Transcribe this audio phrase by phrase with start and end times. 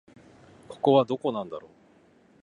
[0.67, 1.71] ここはどこなんだろう